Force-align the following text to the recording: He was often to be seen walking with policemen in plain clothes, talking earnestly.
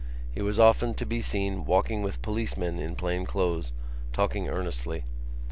He 0.31 0.41
was 0.41 0.59
often 0.59 0.95
to 0.95 1.05
be 1.05 1.21
seen 1.21 1.63
walking 1.63 2.01
with 2.01 2.23
policemen 2.23 2.79
in 2.79 2.95
plain 2.95 3.23
clothes, 3.27 3.71
talking 4.11 4.49
earnestly. 4.49 5.03